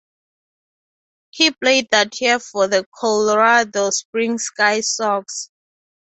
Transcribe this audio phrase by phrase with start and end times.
[1.29, 5.51] He played that year for the Colorado Springs Sky Sox.